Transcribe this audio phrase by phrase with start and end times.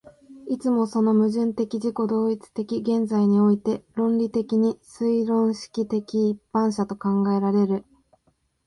[0.47, 5.97] いつもその矛盾的自己同一的現在において論理的に推論式的
[6.31, 7.85] 一般者と考えられる。